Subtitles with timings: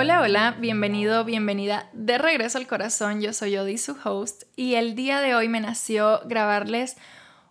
[0.00, 3.20] Hola, hola, bienvenido, bienvenida de regreso al corazón.
[3.20, 6.96] Yo soy Odi, su host, y el día de hoy me nació grabarles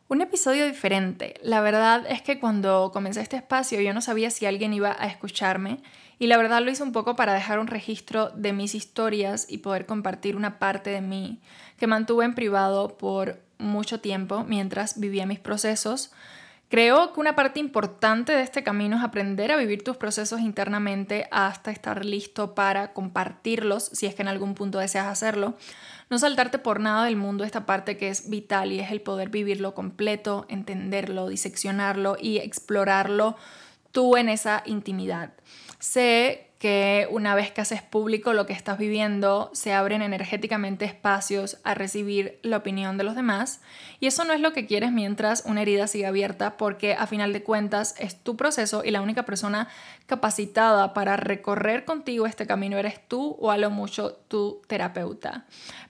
[0.07, 1.33] un episodio diferente.
[1.43, 5.07] La verdad es que cuando comencé este espacio yo no sabía si alguien iba a
[5.07, 5.79] escucharme
[6.19, 9.57] y la verdad lo hice un poco para dejar un registro de mis historias y
[9.57, 11.41] poder compartir una parte de mí
[11.77, 16.13] que mantuve en privado por mucho tiempo mientras vivía mis procesos
[16.69, 21.29] Creo que una parte importante de este camino es aprender a vivir tus procesos internamente
[21.31, 25.55] hasta estar listo para compartirlos, si es que en algún punto deseas hacerlo.
[26.09, 29.29] No saltarte por nada del mundo esta parte que es vital y es el poder
[29.29, 33.37] vivirlo completo, entenderlo, diseccionarlo y explorarlo
[33.93, 35.31] tú en esa intimidad.
[35.79, 41.57] Sé que una vez que haces público lo que estás viviendo, se abren energéticamente espacios
[41.63, 43.61] a recibir la opinión de los demás.
[43.99, 47.31] Y eso no es lo que quieres mientras una herida siga abierta, porque a final
[47.31, 49.67] de cuentas es tu proceso y la única persona
[50.07, 55.45] capacitada para recorrer contigo este camino eres tú o a lo mucho tu terapeuta.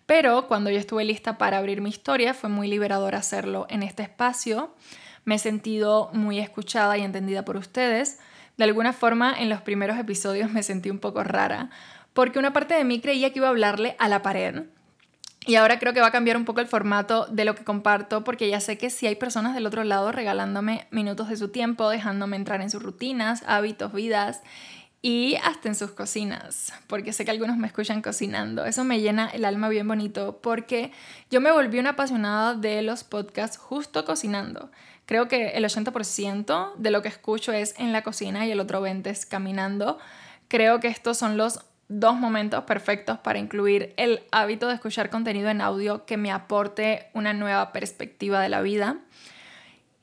[0.06, 4.04] Pero cuando yo estuve lista para abrir mi historia, fue muy liberador hacerlo en este
[4.04, 4.76] espacio.
[5.24, 8.20] Me he sentido muy escuchada y entendida por ustedes
[8.58, 11.70] de alguna forma, en los primeros episodios me sentí un poco rara,
[12.14, 14.64] porque una parte de mí creía que iba a hablarle a la pared.
[15.46, 18.24] Y ahora creo que va a cambiar un poco el formato de lo que comparto,
[18.24, 21.90] porque ya sé que si hay personas del otro lado regalándome minutos de su tiempo,
[21.90, 24.42] dejándome entrar en sus rutinas, hábitos, vidas
[25.02, 28.66] y hasta en sus cocinas, porque sé que algunos me escuchan cocinando.
[28.66, 30.92] Eso me llena el alma bien bonito, porque
[31.30, 34.70] yo me volví una apasionada de los podcasts justo cocinando.
[35.08, 38.86] Creo que el 80% de lo que escucho es en la cocina y el otro
[38.86, 39.98] 20% es caminando.
[40.50, 45.50] Creo que estos son los dos momentos perfectos para incluir el hábito de escuchar contenido
[45.50, 48.98] en audio que me aporte una nueva perspectiva de la vida.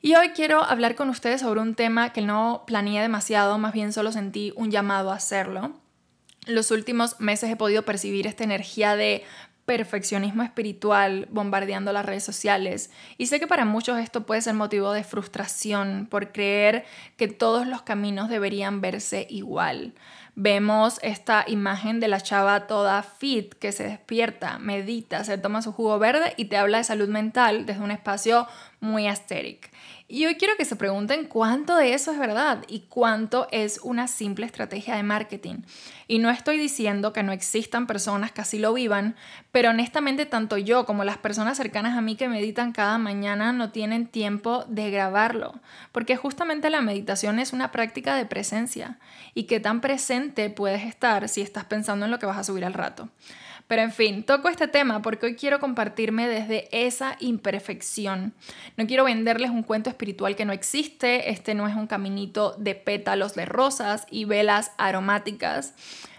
[0.01, 3.93] Y hoy quiero hablar con ustedes sobre un tema que no planeé demasiado, más bien
[3.93, 5.73] solo sentí un llamado a hacerlo.
[6.47, 9.23] Los últimos meses he podido percibir esta energía de
[9.65, 12.91] perfeccionismo espiritual bombardeando las redes sociales.
[13.17, 16.85] Y sé que para muchos esto puede ser motivo de frustración por creer
[17.17, 19.93] que todos los caminos deberían verse igual.
[20.35, 25.71] Vemos esta imagen de la chava toda fit que se despierta, medita, se toma su
[25.71, 28.45] jugo verde y te habla de salud mental desde un espacio
[28.81, 29.71] muy asteric.
[30.07, 34.07] Y hoy quiero que se pregunten cuánto de eso es verdad y cuánto es una
[34.07, 35.63] simple estrategia de marketing.
[36.07, 39.15] Y no estoy diciendo que no existan personas que así lo vivan,
[39.51, 43.71] pero honestamente tanto yo como las personas cercanas a mí que meditan cada mañana no
[43.71, 45.59] tienen tiempo de grabarlo,
[45.91, 48.99] porque justamente la meditación es una práctica de presencia
[49.33, 52.63] y qué tan presente puedes estar si estás pensando en lo que vas a subir
[52.63, 53.09] al rato.
[53.67, 58.33] Pero en fin, toco este tema porque hoy quiero compartirme desde esa imperfección.
[58.77, 62.75] No quiero venderles un cuento espiritual que no existe, este no es un caminito de
[62.75, 65.73] pétalos de rosas y velas aromáticas,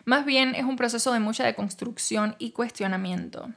[0.04, 3.50] más bien es un proceso de mucha deconstrucción y cuestionamiento.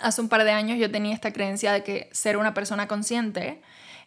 [0.00, 3.62] Hace un par de años yo tenía esta creencia de que ser una persona consciente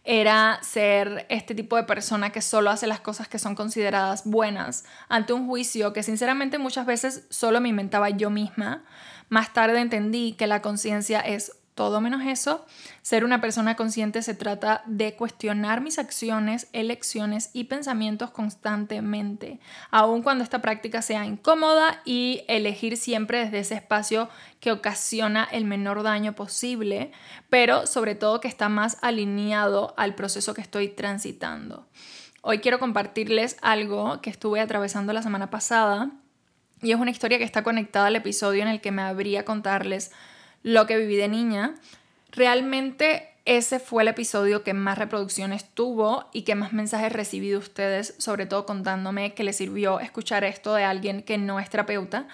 [0.05, 4.85] era ser este tipo de persona que solo hace las cosas que son consideradas buenas
[5.09, 8.83] ante un juicio que sinceramente muchas veces solo me inventaba yo misma.
[9.29, 12.65] Más tarde entendí que la conciencia es todo menos eso.
[13.01, 19.59] Ser una persona consciente se trata de cuestionar mis acciones, elecciones y pensamientos constantemente,
[19.91, 24.29] aun cuando esta práctica sea incómoda y elegir siempre desde ese espacio
[24.61, 27.11] que ocasiona el menor daño posible,
[27.49, 31.85] pero sobre todo que está más alineado al proceso que estoy transitando.
[32.41, 36.11] Hoy quiero compartirles algo que estuve atravesando la semana pasada
[36.81, 40.11] y es una historia que está conectada al episodio en el que me habría contarles
[40.65, 41.75] lo que viví de niña,
[42.31, 47.57] realmente ese fue el episodio que más reproducciones tuvo y que más mensajes recibí de
[47.57, 52.27] ustedes, sobre todo contándome que les sirvió escuchar esto de alguien que no es terapeuta,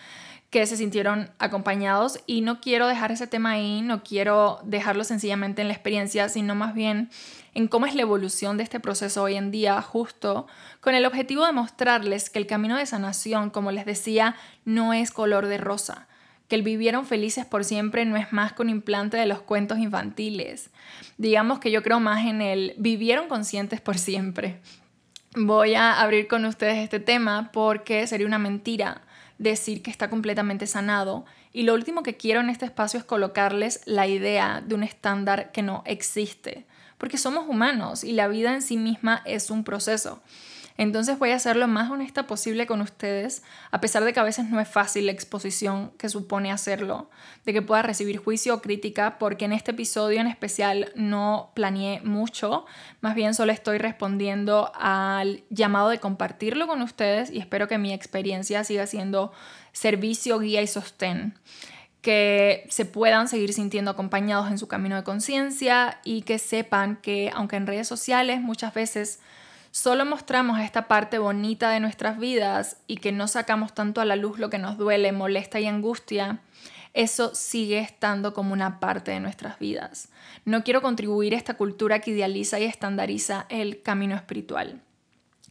[0.50, 2.22] que se sintieron acompañados.
[2.26, 6.56] Y no quiero dejar ese tema ahí, no quiero dejarlo sencillamente en la experiencia, sino
[6.56, 7.10] más bien
[7.54, 10.48] en cómo es la evolución de este proceso hoy en día, justo
[10.80, 15.12] con el objetivo de mostrarles que el camino de sanación, como les decía, no es
[15.12, 16.08] color de rosa
[16.52, 19.78] que el vivieron felices por siempre no es más que un implante de los cuentos
[19.78, 20.70] infantiles.
[21.18, 24.60] Digamos que yo creo más en el vivieron conscientes por siempre.
[25.34, 29.04] Voy a abrir con ustedes este tema porque sería una mentira
[29.38, 33.80] decir que está completamente sanado y lo último que quiero en este espacio es colocarles
[33.86, 36.66] la idea de un estándar que no existe,
[36.98, 40.22] porque somos humanos y la vida en sí misma es un proceso.
[40.78, 44.24] Entonces voy a ser lo más honesta posible con ustedes, a pesar de que a
[44.24, 47.10] veces no es fácil la exposición que supone hacerlo,
[47.46, 52.02] de que pueda recibir juicio o crítica, porque en este episodio en especial no planeé
[52.02, 52.66] mucho,
[53.02, 57.94] más bien solo estoy respondiendo al llamado de compartirlo con ustedes y espero que mi
[57.94, 59.32] experiencia siga siendo
[59.72, 61.38] servicio, guía y sostén.
[62.02, 67.30] Que se puedan seguir sintiendo acompañados en su camino de conciencia y que sepan que
[67.32, 69.20] aunque en redes sociales muchas veces
[69.72, 74.16] solo mostramos esta parte bonita de nuestras vidas y que no sacamos tanto a la
[74.16, 76.42] luz lo que nos duele, molesta y angustia,
[76.94, 80.10] eso sigue estando como una parte de nuestras vidas.
[80.44, 84.82] No quiero contribuir a esta cultura que idealiza y estandariza el camino espiritual.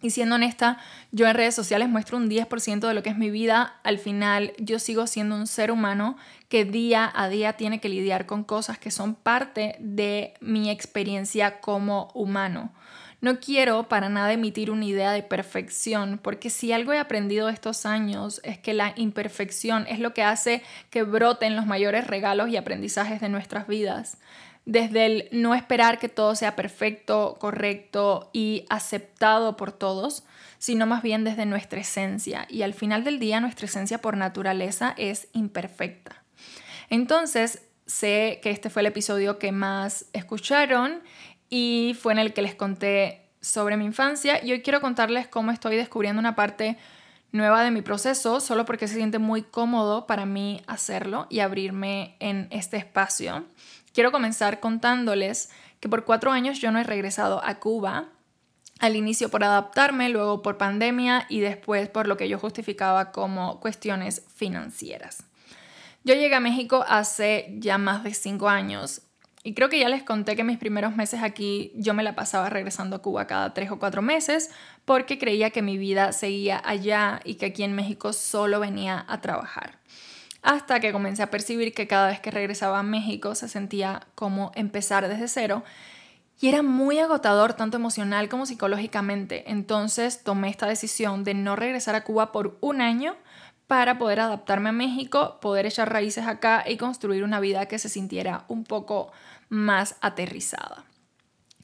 [0.03, 0.79] Y siendo honesta,
[1.13, 3.81] yo en redes sociales muestro un 10% de lo que es mi vida.
[3.85, 6.17] Al final, yo sigo siendo un ser humano
[6.49, 11.61] que día a día tiene que lidiar con cosas que son parte de mi experiencia
[11.61, 12.73] como humano.
[13.21, 17.85] No quiero para nada emitir una idea de perfección, porque si algo he aprendido estos
[17.85, 22.57] años es que la imperfección es lo que hace que broten los mayores regalos y
[22.57, 24.19] aprendizajes de nuestras vidas
[24.65, 30.25] desde el no esperar que todo sea perfecto, correcto y aceptado por todos,
[30.59, 32.47] sino más bien desde nuestra esencia.
[32.49, 36.23] Y al final del día nuestra esencia por naturaleza es imperfecta.
[36.89, 41.01] Entonces, sé que este fue el episodio que más escucharon
[41.51, 45.51] y fue en el que les conté sobre mi infancia y hoy quiero contarles cómo
[45.51, 46.79] estoy descubriendo una parte
[47.33, 52.17] nueva de mi proceso solo porque se siente muy cómodo para mí hacerlo y abrirme
[52.21, 53.45] en este espacio.
[53.93, 55.51] Quiero comenzar contándoles
[55.81, 58.07] que por cuatro años yo no he regresado a Cuba,
[58.79, 63.61] al inicio por adaptarme, luego por pandemia y después por lo que yo justificaba como
[63.61, 65.25] cuestiones financieras.
[66.05, 69.03] Yo llegué a México hace ya más de cinco años
[69.43, 72.51] y creo que ya les conté que mis primeros meses aquí yo me la pasaba
[72.51, 74.51] regresando a Cuba cada tres o cuatro meses
[74.85, 79.21] porque creía que mi vida seguía allá y que aquí en México solo venía a
[79.21, 79.79] trabajar
[80.43, 84.53] hasta que comencé a percibir que cada vez que regresaba a México se sentía como
[84.55, 85.65] empezar desde cero
[86.41, 89.51] y era muy agotador tanto emocional como psicológicamente.
[89.51, 93.15] Entonces tomé esta decisión de no regresar a Cuba por un año
[93.67, 97.91] para poder adaptarme a México, poder echar raíces acá y construir una vida que se
[97.91, 99.13] sintiera un poco
[99.51, 100.85] más aterrizada.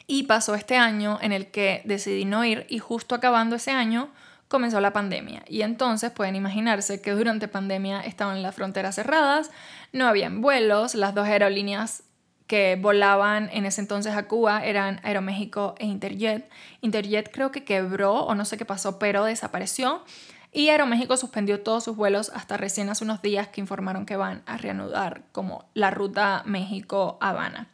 [0.07, 4.11] Y pasó este año en el que decidí no ir y justo acabando ese año
[4.49, 5.43] comenzó la pandemia.
[5.49, 9.51] Y entonces pueden imaginarse que durante pandemia estaban las fronteras cerradas,
[9.93, 12.05] no habían vuelos, las dos aerolíneas
[12.47, 16.49] que volaban en ese entonces a Cuba eran Aeroméxico e Interjet.
[16.81, 20.05] Interjet creo que quebró o no sé qué pasó, pero desapareció.
[20.53, 24.43] Y Aeroméxico suspendió todos sus vuelos hasta recién hace unos días que informaron que van
[24.47, 27.69] a reanudar como la ruta México-Habana.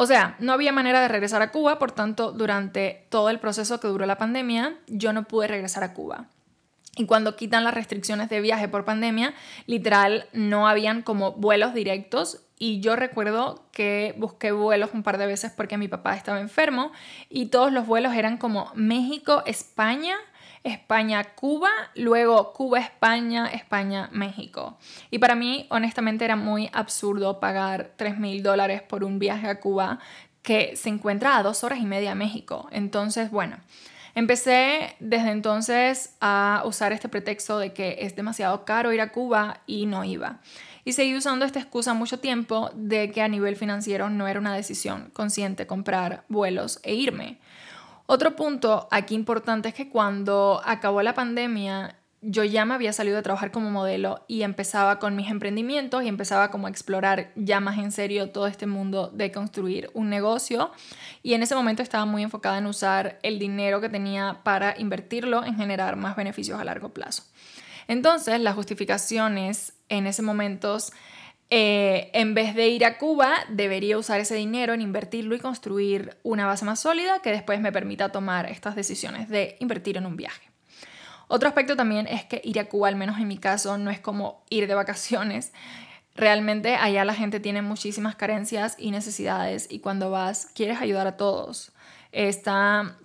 [0.00, 3.80] O sea, no había manera de regresar a Cuba, por tanto, durante todo el proceso
[3.80, 6.28] que duró la pandemia, yo no pude regresar a Cuba.
[6.96, 9.34] Y cuando quitan las restricciones de viaje por pandemia,
[9.66, 12.42] literal no habían como vuelos directos.
[12.60, 16.92] Y yo recuerdo que busqué vuelos un par de veces porque mi papá estaba enfermo
[17.28, 20.14] y todos los vuelos eran como México, España,
[20.68, 24.78] España-Cuba, luego Cuba-España, España-México.
[25.10, 29.60] Y para mí, honestamente, era muy absurdo pagar 3 mil dólares por un viaje a
[29.60, 29.98] Cuba
[30.42, 32.68] que se encuentra a dos horas y media a México.
[32.70, 33.58] Entonces, bueno,
[34.14, 39.60] empecé desde entonces a usar este pretexto de que es demasiado caro ir a Cuba
[39.66, 40.40] y no iba.
[40.84, 44.54] Y seguí usando esta excusa mucho tiempo de que a nivel financiero no era una
[44.54, 47.38] decisión consciente comprar vuelos e irme.
[48.10, 53.16] Otro punto aquí importante es que cuando acabó la pandemia, yo ya me había salido
[53.16, 57.60] de trabajar como modelo y empezaba con mis emprendimientos y empezaba como a explorar ya
[57.60, 60.72] más en serio todo este mundo de construir un negocio
[61.22, 65.44] y en ese momento estaba muy enfocada en usar el dinero que tenía para invertirlo
[65.44, 67.24] en generar más beneficios a largo plazo.
[67.88, 70.78] Entonces las justificaciones en ese momento
[71.50, 76.18] eh, en vez de ir a Cuba, debería usar ese dinero en invertirlo y construir
[76.22, 80.16] una base más sólida que después me permita tomar estas decisiones de invertir en un
[80.16, 80.50] viaje.
[81.26, 84.00] Otro aspecto también es que ir a Cuba, al menos en mi caso, no es
[84.00, 85.52] como ir de vacaciones.
[86.14, 91.16] Realmente allá la gente tiene muchísimas carencias y necesidades y cuando vas quieres ayudar a
[91.16, 91.72] todos.
[92.12, 92.96] Está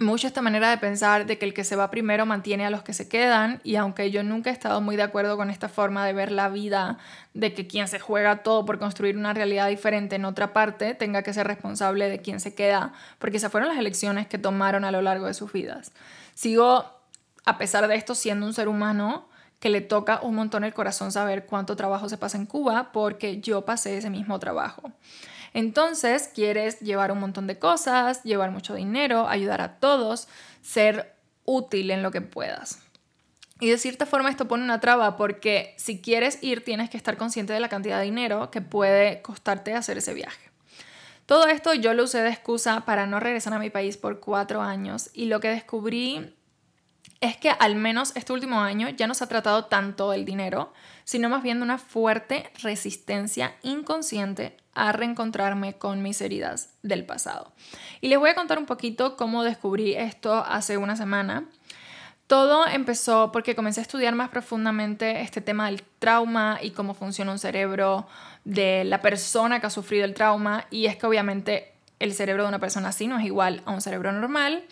[0.00, 2.82] mucho esta manera de pensar de que el que se va primero mantiene a los
[2.82, 6.06] que se quedan y aunque yo nunca he estado muy de acuerdo con esta forma
[6.06, 6.98] de ver la vida,
[7.34, 11.22] de que quien se juega todo por construir una realidad diferente en otra parte tenga
[11.22, 14.90] que ser responsable de quien se queda, porque esas fueron las elecciones que tomaron a
[14.90, 15.92] lo largo de sus vidas.
[16.34, 16.86] Sigo,
[17.44, 19.28] a pesar de esto, siendo un ser humano
[19.60, 23.40] que le toca un montón el corazón saber cuánto trabajo se pasa en Cuba porque
[23.40, 24.90] yo pasé ese mismo trabajo.
[25.54, 30.28] Entonces, quieres llevar un montón de cosas, llevar mucho dinero, ayudar a todos,
[30.62, 32.80] ser útil en lo que puedas.
[33.60, 37.16] Y de cierta forma esto pone una traba porque si quieres ir tienes que estar
[37.16, 40.50] consciente de la cantidad de dinero que puede costarte hacer ese viaje.
[41.26, 44.62] Todo esto yo lo usé de excusa para no regresar a mi país por cuatro
[44.62, 46.34] años y lo que descubrí
[47.20, 50.72] es que al menos este último año ya no se ha tratado tanto el dinero,
[51.04, 57.52] sino más bien de una fuerte resistencia inconsciente a reencontrarme con mis heridas del pasado.
[58.00, 61.44] Y les voy a contar un poquito cómo descubrí esto hace una semana.
[62.26, 67.32] Todo empezó porque comencé a estudiar más profundamente este tema del trauma y cómo funciona
[67.32, 68.06] un cerebro
[68.44, 72.48] de la persona que ha sufrido el trauma y es que obviamente el cerebro de
[72.48, 74.64] una persona así no es igual a un cerebro normal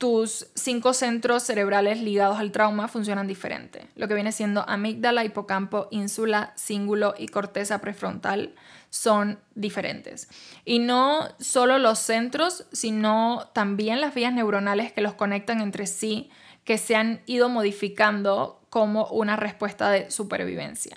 [0.00, 3.86] tus cinco centros cerebrales ligados al trauma funcionan diferente.
[3.96, 8.54] Lo que viene siendo amígdala, hipocampo, ínsula, cíngulo y corteza prefrontal
[8.88, 10.30] son diferentes.
[10.64, 16.30] Y no solo los centros, sino también las vías neuronales que los conectan entre sí,
[16.64, 20.96] que se han ido modificando como una respuesta de supervivencia.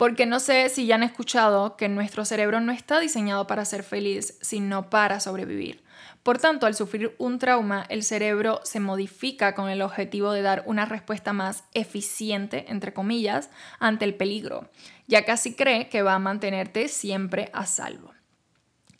[0.00, 3.82] Porque no sé si ya han escuchado que nuestro cerebro no está diseñado para ser
[3.82, 5.84] feliz, sino para sobrevivir.
[6.22, 10.62] Por tanto, al sufrir un trauma, el cerebro se modifica con el objetivo de dar
[10.64, 14.70] una respuesta más eficiente, entre comillas, ante el peligro,
[15.06, 18.14] ya casi cree que va a mantenerte siempre a salvo.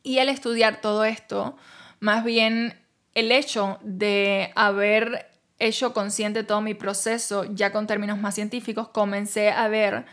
[0.03, 1.57] Y al estudiar todo esto,
[2.01, 2.79] más bien
[3.15, 9.51] el hecho de haber hecho consciente todo mi proceso, ya con términos más científicos, comencé
[9.51, 10.05] a ver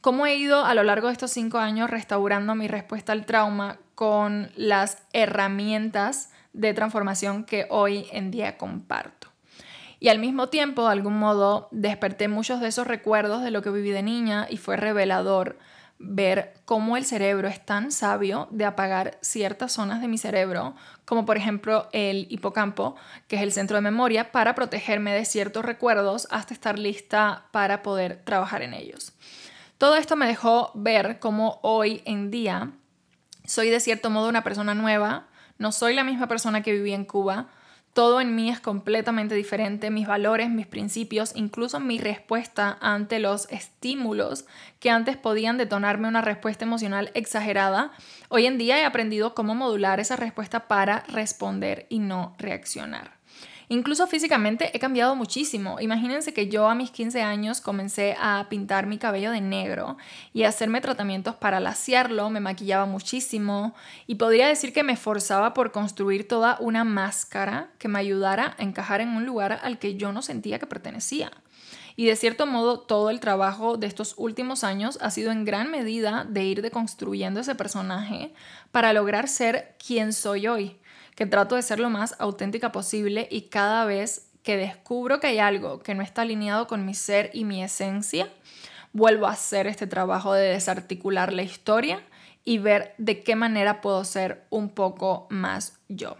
[0.00, 3.78] cómo he ido a lo largo de estos cinco años restaurando mi respuesta al trauma
[3.94, 9.28] con las herramientas de transformación que hoy en día comparto.
[10.00, 13.70] Y al mismo tiempo, de algún modo, desperté muchos de esos recuerdos de lo que
[13.70, 15.58] viví de niña y fue revelador
[15.98, 21.26] ver cómo el cerebro es tan sabio de apagar ciertas zonas de mi cerebro, como
[21.26, 22.94] por ejemplo el hipocampo,
[23.26, 27.82] que es el centro de memoria, para protegerme de ciertos recuerdos hasta estar lista para
[27.82, 29.12] poder trabajar en ellos.
[29.78, 32.72] Todo esto me dejó ver cómo hoy en día
[33.44, 37.04] soy de cierto modo una persona nueva, no soy la misma persona que vivía en
[37.04, 37.46] Cuba.
[37.92, 43.50] Todo en mí es completamente diferente, mis valores, mis principios, incluso mi respuesta ante los
[43.50, 44.46] estímulos
[44.80, 47.92] que antes podían detonarme una respuesta emocional exagerada.
[48.28, 53.17] Hoy en día he aprendido cómo modular esa respuesta para responder y no reaccionar.
[53.70, 55.78] Incluso físicamente he cambiado muchísimo.
[55.80, 59.98] Imagínense que yo a mis 15 años comencé a pintar mi cabello de negro
[60.32, 63.74] y a hacerme tratamientos para laciarlo, me maquillaba muchísimo
[64.06, 68.62] y podría decir que me esforzaba por construir toda una máscara que me ayudara a
[68.62, 71.30] encajar en un lugar al que yo no sentía que pertenecía.
[71.94, 75.70] Y de cierto modo, todo el trabajo de estos últimos años ha sido en gran
[75.70, 78.32] medida de ir deconstruyendo ese personaje
[78.70, 80.78] para lograr ser quien soy hoy
[81.18, 85.40] que trato de ser lo más auténtica posible y cada vez que descubro que hay
[85.40, 88.28] algo que no está alineado con mi ser y mi esencia,
[88.92, 92.00] vuelvo a hacer este trabajo de desarticular la historia
[92.44, 96.16] y ver de qué manera puedo ser un poco más yo.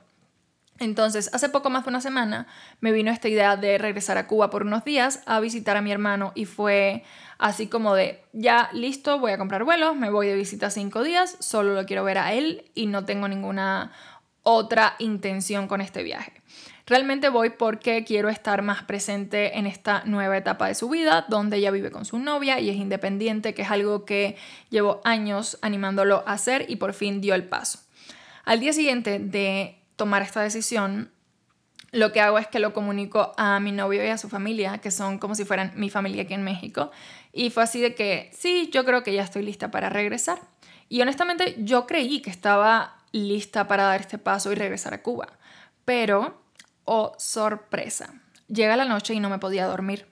[0.81, 2.49] Entonces, hace poco más de una semana
[2.81, 5.93] me vino esta idea de regresar a Cuba por unos días a visitar a mi
[5.93, 7.05] hermano y fue
[7.39, 11.37] así como de, ya listo, voy a comprar vuelos, me voy de visita cinco días,
[11.39, 13.93] solo lo quiero ver a él y no tengo ninguna
[14.51, 16.33] otra intención con este viaje.
[16.87, 21.59] Realmente voy porque quiero estar más presente en esta nueva etapa de su vida, donde
[21.59, 24.39] ella vive con su novia y es independiente, que es algo que
[24.71, 27.81] llevo años animándolo a hacer y por fin dio el paso.
[28.47, 31.13] Al día siguiente de tomar esta decisión,
[31.93, 34.91] lo que hago es que lo comunico a mi novio y a su familia, que
[34.91, 36.91] son como si fueran mi familia aquí en México.
[37.35, 40.41] Y fue así de que, sí, yo creo que ya estoy lista para regresar.
[40.89, 45.39] Y honestamente yo creí que estaba lista para dar este paso y regresar a Cuba.
[45.85, 46.43] Pero,
[46.85, 48.15] oh sorpresa,
[48.49, 50.07] llega la noche y no me podía dormir.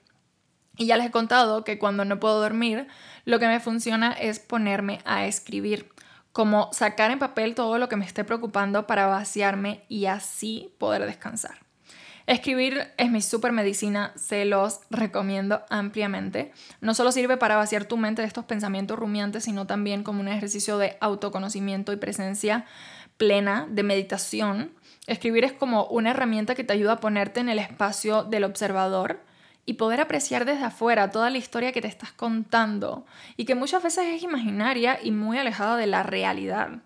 [0.77, 2.87] Y ya les he contado que cuando no puedo dormir,
[3.25, 5.89] lo que me funciona es ponerme a escribir,
[6.31, 11.05] como sacar en papel todo lo que me esté preocupando para vaciarme y así poder
[11.05, 11.66] descansar.
[12.27, 16.51] Escribir es mi super medicina, se los recomiendo ampliamente.
[16.81, 20.27] No solo sirve para vaciar tu mente de estos pensamientos rumiantes, sino también como un
[20.27, 22.65] ejercicio de autoconocimiento y presencia
[23.15, 24.73] plena, de meditación.
[25.07, 29.21] Escribir es como una herramienta que te ayuda a ponerte en el espacio del observador
[29.65, 33.05] y poder apreciar desde afuera toda la historia que te estás contando
[33.37, 36.81] y que muchas veces es imaginaria y muy alejada de la realidad.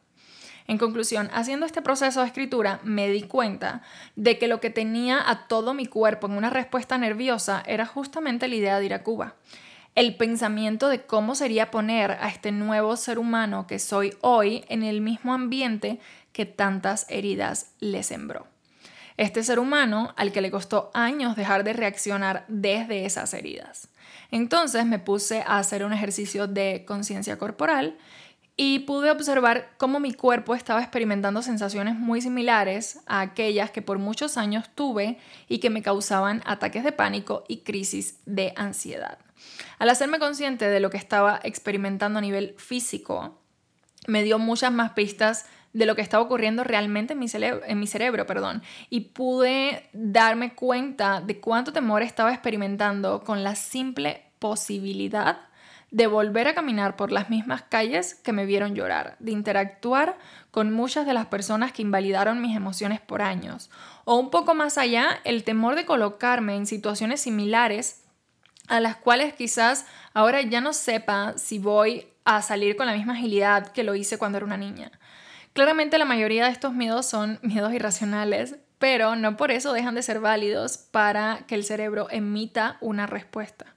[0.68, 3.82] En conclusión, haciendo este proceso de escritura me di cuenta
[4.16, 8.48] de que lo que tenía a todo mi cuerpo en una respuesta nerviosa era justamente
[8.48, 9.36] la idea de ir a Cuba.
[9.94, 14.84] El pensamiento de cómo sería poner a este nuevo ser humano que soy hoy en
[14.84, 16.00] el mismo ambiente
[16.32, 18.48] que tantas heridas le sembró.
[19.18, 23.90] Este ser humano al que le costó años dejar de reaccionar desde esas heridas.
[24.32, 27.98] Entonces me puse a hacer un ejercicio de conciencia corporal
[28.58, 33.98] y pude observar cómo mi cuerpo estaba experimentando sensaciones muy similares a aquellas que por
[33.98, 35.18] muchos años tuve
[35.48, 39.18] y que me causaban ataques de pánico y crisis de ansiedad.
[39.80, 43.40] Al hacerme consciente de lo que estaba experimentando a nivel físico,
[44.08, 47.88] me dio muchas más pistas de lo que estaba ocurriendo realmente en mi, en mi
[47.88, 55.51] cerebro, perdón, y pude darme cuenta de cuánto temor estaba experimentando con la simple posibilidad
[55.92, 60.18] de volver a caminar por las mismas calles que me vieron llorar, de interactuar
[60.50, 63.70] con muchas de las personas que invalidaron mis emociones por años,
[64.06, 68.04] o un poco más allá, el temor de colocarme en situaciones similares
[68.68, 73.14] a las cuales quizás ahora ya no sepa si voy a salir con la misma
[73.14, 74.92] agilidad que lo hice cuando era una niña.
[75.52, 80.04] Claramente la mayoría de estos miedos son miedos irracionales, pero no por eso dejan de
[80.04, 83.71] ser válidos para que el cerebro emita una respuesta.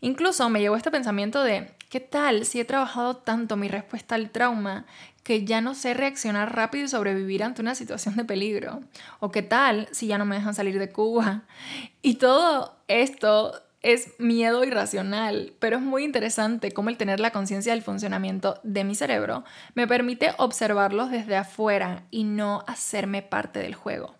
[0.00, 4.30] Incluso me llegó este pensamiento de, ¿qué tal si he trabajado tanto mi respuesta al
[4.30, 4.86] trauma
[5.24, 8.80] que ya no sé reaccionar rápido y sobrevivir ante una situación de peligro?
[9.18, 11.42] ¿O qué tal si ya no me dejan salir de Cuba?
[12.02, 17.72] Y todo esto es miedo irracional, pero es muy interesante cómo el tener la conciencia
[17.72, 23.74] del funcionamiento de mi cerebro me permite observarlos desde afuera y no hacerme parte del
[23.74, 24.14] juego.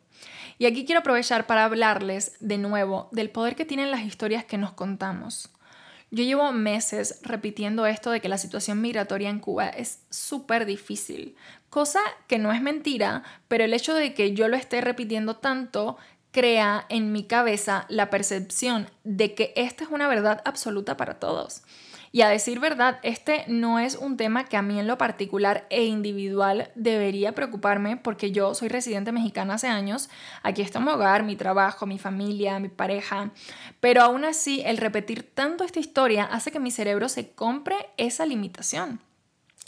[0.58, 4.58] Y aquí quiero aprovechar para hablarles de nuevo del poder que tienen las historias que
[4.58, 5.50] nos contamos.
[6.10, 11.36] Yo llevo meses repitiendo esto de que la situación migratoria en Cuba es súper difícil,
[11.68, 15.98] cosa que no es mentira, pero el hecho de que yo lo esté repitiendo tanto
[16.30, 21.62] crea en mi cabeza la percepción de que esta es una verdad absoluta para todos.
[22.10, 25.66] Y a decir verdad, este no es un tema que a mí en lo particular
[25.70, 30.08] e individual debería preocuparme porque yo soy residente mexicana hace años,
[30.42, 33.30] aquí está mi hogar, mi trabajo, mi familia, mi pareja,
[33.80, 38.24] pero aún así el repetir tanto esta historia hace que mi cerebro se compre esa
[38.24, 39.00] limitación.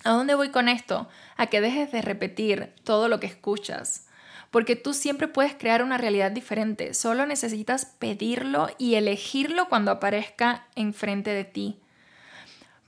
[0.04, 1.08] ¿A dónde voy con esto?
[1.36, 4.06] A que dejes de repetir todo lo que escuchas
[4.50, 10.66] porque tú siempre puedes crear una realidad diferente, solo necesitas pedirlo y elegirlo cuando aparezca
[10.74, 11.79] enfrente de ti.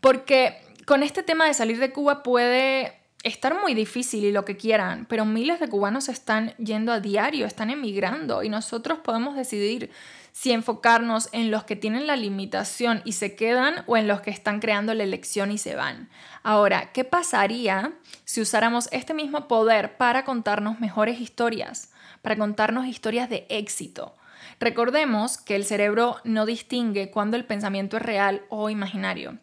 [0.03, 4.57] Porque con este tema de salir de Cuba puede estar muy difícil y lo que
[4.57, 9.93] quieran, pero miles de cubanos están yendo a diario, están emigrando y nosotros podemos decidir
[10.33, 14.33] si enfocarnos en los que tienen la limitación y se quedan o en los que
[14.33, 16.11] están creando la elección y se van.
[16.43, 17.93] Ahora, ¿qué pasaría
[18.25, 24.17] si usáramos este mismo poder para contarnos mejores historias, para contarnos historias de éxito?
[24.59, 29.39] Recordemos que el cerebro no distingue cuando el pensamiento es real o imaginario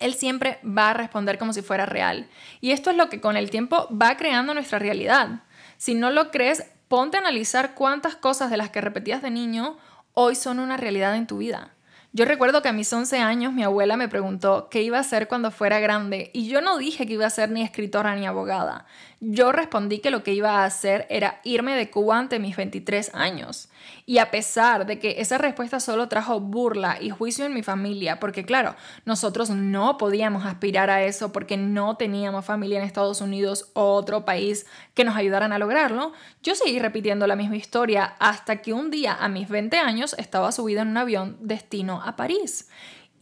[0.00, 2.28] él siempre va a responder como si fuera real.
[2.60, 5.42] Y esto es lo que con el tiempo va creando nuestra realidad.
[5.76, 9.76] Si no lo crees, ponte a analizar cuántas cosas de las que repetías de niño
[10.14, 11.70] hoy son una realidad en tu vida.
[12.12, 15.28] Yo recuerdo que a mis 11 años mi abuela me preguntó qué iba a hacer
[15.28, 18.84] cuando fuera grande y yo no dije que iba a ser ni escritora ni abogada.
[19.22, 23.14] Yo respondí que lo que iba a hacer era irme de Cuba ante mis 23
[23.14, 23.68] años.
[24.06, 28.18] Y a pesar de que esa respuesta solo trajo burla y juicio en mi familia,
[28.18, 33.70] porque claro, nosotros no podíamos aspirar a eso porque no teníamos familia en Estados Unidos
[33.74, 38.62] o otro país que nos ayudaran a lograrlo, yo seguí repitiendo la misma historia hasta
[38.62, 42.70] que un día a mis 20 años estaba subida en un avión destino a París.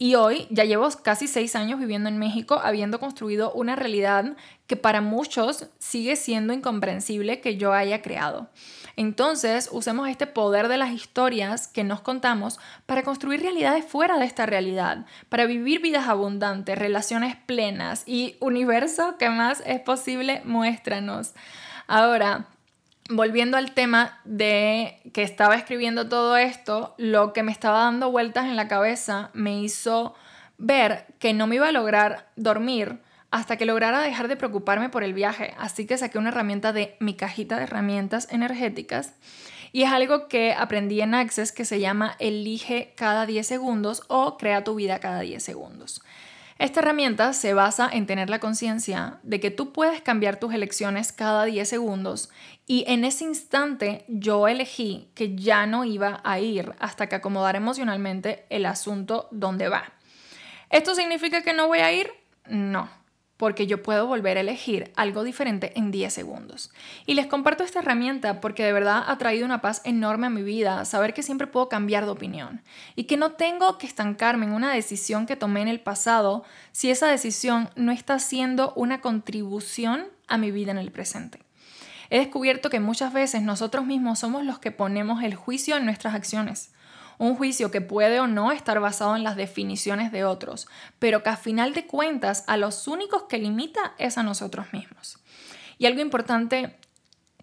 [0.01, 4.77] Y hoy ya llevo casi seis años viviendo en México, habiendo construido una realidad que
[4.77, 8.49] para muchos sigue siendo incomprensible que yo haya creado.
[8.95, 14.25] Entonces, usemos este poder de las historias que nos contamos para construir realidades fuera de
[14.25, 21.33] esta realidad, para vivir vidas abundantes, relaciones plenas y universo que más es posible, muéstranos.
[21.87, 22.47] Ahora,
[23.09, 28.45] volviendo al tema de que estaba escribiendo todo esto, lo que me estaba dando vueltas
[28.45, 30.15] en la cabeza me hizo
[30.57, 32.99] ver que no me iba a lograr dormir
[33.31, 35.53] hasta que lograra dejar de preocuparme por el viaje.
[35.57, 39.13] Así que saqué una herramienta de mi cajita de herramientas energéticas
[39.71, 44.37] y es algo que aprendí en Access que se llama Elige cada 10 segundos o
[44.37, 46.01] Crea tu vida cada 10 segundos.
[46.59, 51.13] Esta herramienta se basa en tener la conciencia de que tú puedes cambiar tus elecciones
[51.13, 52.29] cada 10 segundos
[52.67, 57.57] y en ese instante yo elegí que ya no iba a ir hasta que acomodara
[57.57, 59.93] emocionalmente el asunto donde va.
[60.69, 62.11] ¿Esto significa que no voy a ir?
[62.45, 62.98] No
[63.39, 66.71] porque yo puedo volver a elegir algo diferente en 10 segundos.
[67.05, 70.43] Y les comparto esta herramienta porque de verdad ha traído una paz enorme a mi
[70.43, 72.61] vida, saber que siempre puedo cambiar de opinión
[72.97, 76.91] y que no tengo que estancarme en una decisión que tomé en el pasado si
[76.91, 81.39] esa decisión no está haciendo una contribución a mi vida en el presente.
[82.09, 86.13] He descubierto que muchas veces nosotros mismos somos los que ponemos el juicio en nuestras
[86.13, 86.73] acciones.
[87.19, 91.29] Un juicio que puede o no estar basado en las definiciones de otros, pero que
[91.29, 95.19] a final de cuentas a los únicos que limita es a nosotros mismos.
[95.77, 96.75] Y algo importante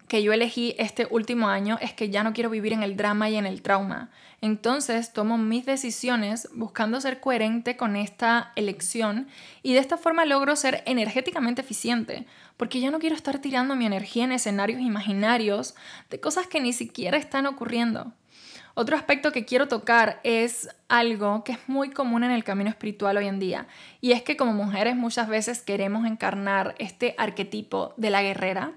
[0.07, 3.29] que yo elegí este último año es que ya no quiero vivir en el drama
[3.29, 4.09] y en el trauma.
[4.39, 9.27] Entonces tomo mis decisiones buscando ser coherente con esta elección
[9.63, 13.85] y de esta forma logro ser energéticamente eficiente, porque ya no quiero estar tirando mi
[13.85, 15.75] energía en escenarios imaginarios
[16.09, 18.13] de cosas que ni siquiera están ocurriendo.
[18.79, 23.17] Otro aspecto que quiero tocar es algo que es muy común en el camino espiritual
[23.17, 23.65] hoy en día,
[24.01, 28.73] y es que como mujeres muchas veces queremos encarnar este arquetipo de la guerrera,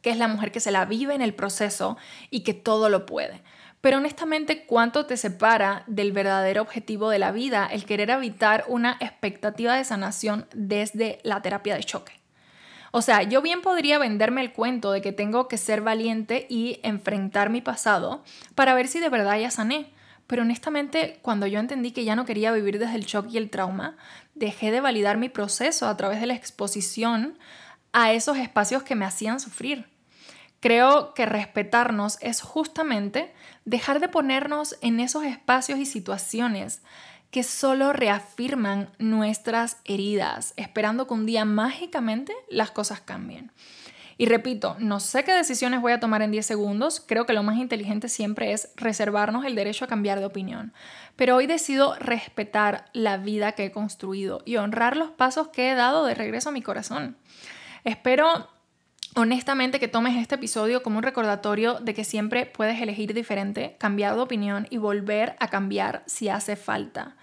[0.00, 1.96] que es la mujer que se la vive en el proceso
[2.30, 3.42] y que todo lo puede.
[3.80, 8.96] Pero honestamente, ¿cuánto te separa del verdadero objetivo de la vida el querer evitar una
[8.98, 12.21] expectativa de sanación desde la terapia de choque?
[12.94, 16.78] O sea, yo bien podría venderme el cuento de que tengo que ser valiente y
[16.82, 18.22] enfrentar mi pasado
[18.54, 19.90] para ver si de verdad ya sané.
[20.26, 23.48] Pero honestamente, cuando yo entendí que ya no quería vivir desde el shock y el
[23.48, 23.96] trauma,
[24.34, 27.38] dejé de validar mi proceso a través de la exposición
[27.92, 29.86] a esos espacios que me hacían sufrir.
[30.60, 33.32] Creo que respetarnos es justamente
[33.64, 36.82] dejar de ponernos en esos espacios y situaciones
[37.32, 43.50] que solo reafirman nuestras heridas, esperando que un día mágicamente las cosas cambien.
[44.18, 47.42] Y repito, no sé qué decisiones voy a tomar en 10 segundos, creo que lo
[47.42, 50.74] más inteligente siempre es reservarnos el derecho a cambiar de opinión,
[51.16, 55.74] pero hoy decido respetar la vida que he construido y honrar los pasos que he
[55.74, 57.16] dado de regreso a mi corazón.
[57.82, 58.46] Espero
[59.14, 64.14] honestamente que tomes este episodio como un recordatorio de que siempre puedes elegir diferente, cambiar
[64.14, 67.16] de opinión y volver a cambiar si hace falta.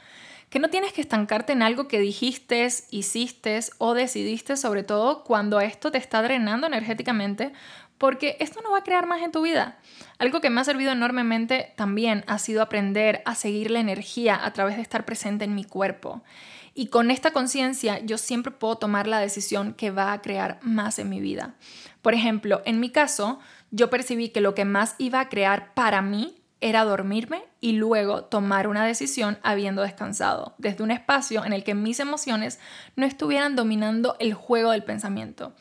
[0.49, 5.59] Que no tienes que estancarte en algo que dijiste, hiciste o decidiste, sobre todo cuando
[5.61, 7.53] esto te está drenando energéticamente,
[7.99, 9.77] porque esto no va a crear más en tu vida.
[10.17, 14.51] Algo que me ha servido enormemente también ha sido aprender a seguir la energía a
[14.53, 16.23] través de estar presente en mi cuerpo.
[16.79, 20.97] Y con esta conciencia yo siempre puedo tomar la decisión que va a crear más
[20.97, 21.55] en mi vida.
[22.01, 26.01] Por ejemplo, en mi caso, yo percibí que lo que más iba a crear para
[26.01, 31.65] mí era dormirme y luego tomar una decisión habiendo descansado, desde un espacio en el
[31.65, 32.59] que mis emociones
[32.95, 35.51] no estuvieran dominando el juego del pensamiento.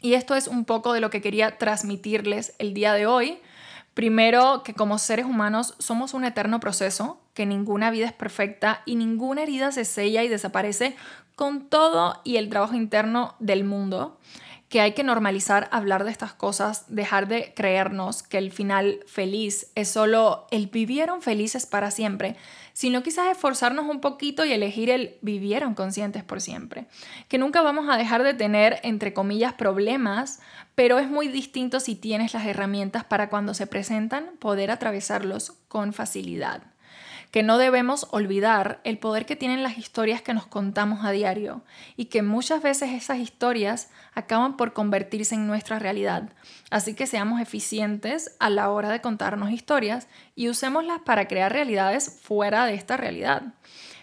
[0.00, 3.40] Y esto es un poco de lo que quería transmitirles el día de hoy.
[3.96, 8.94] Primero, que como seres humanos somos un eterno proceso, que ninguna vida es perfecta y
[8.94, 10.94] ninguna herida se sella y desaparece
[11.34, 14.18] con todo y el trabajo interno del mundo,
[14.68, 19.70] que hay que normalizar hablar de estas cosas, dejar de creernos que el final feliz
[19.74, 22.36] es solo el vivieron felices para siempre,
[22.74, 26.86] sino quizás esforzarnos un poquito y elegir el vivieron conscientes por siempre.
[27.28, 30.40] Que nunca vamos a dejar de tener, entre comillas, problemas,
[30.76, 35.92] pero es muy distinto si tienes las herramientas para cuando se presentan poder atravesarlos con
[35.92, 36.62] facilidad
[37.30, 41.62] que no debemos olvidar el poder que tienen las historias que nos contamos a diario
[41.96, 46.30] y que muchas veces esas historias acaban por convertirse en nuestra realidad.
[46.70, 52.20] Así que seamos eficientes a la hora de contarnos historias y usémoslas para crear realidades
[52.22, 53.42] fuera de esta realidad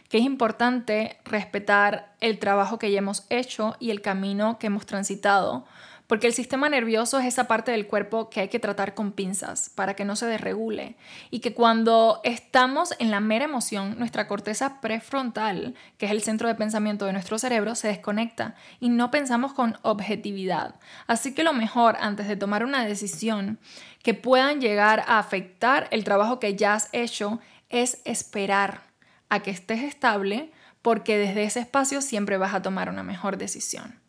[0.10, 4.86] que es importante respetar el trabajo que ya hemos hecho y el camino que hemos
[4.86, 5.66] transitado,
[6.08, 9.70] porque el sistema nervioso es esa parte del cuerpo que hay que tratar con pinzas
[9.70, 10.96] para que no se desregule
[11.32, 16.48] y que cuando estamos en la mera emoción, nuestra corteza prefrontal, que es el centro
[16.48, 20.76] de pensamiento de nuestro cerebro, se desconecta y no pensamos con objetividad.
[21.08, 23.60] Así que lo mejor antes de tomar una decisión
[24.02, 27.40] que puedan llegar a afectar el trabajo que ya has hecho
[27.70, 28.82] es esperar
[29.30, 34.03] a que estés estable porque desde ese espacio siempre vas a tomar una mejor decisión.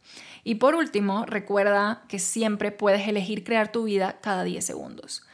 [0.44, 5.26] Y por último, recuerda que siempre puedes elegir crear tu vida cada 10 segundos,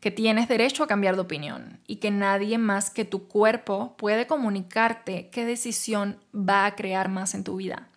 [0.00, 4.26] que tienes derecho a cambiar de opinión y que nadie más que tu cuerpo puede
[4.26, 7.88] comunicarte qué decisión va a crear más en tu vida.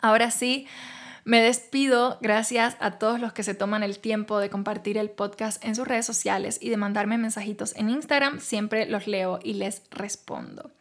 [0.00, 0.66] Ahora sí,
[1.24, 2.18] me despido.
[2.20, 5.86] Gracias a todos los que se toman el tiempo de compartir el podcast en sus
[5.86, 8.40] redes sociales y de mandarme mensajitos en Instagram.
[8.40, 10.72] Siempre los leo y les respondo.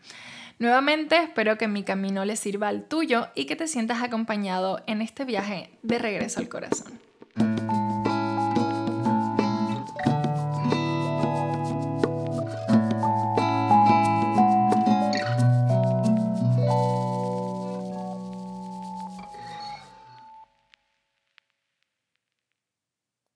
[0.61, 5.01] Nuevamente espero que mi camino les sirva al tuyo y que te sientas acompañado en
[5.01, 6.99] este viaje de regreso al corazón.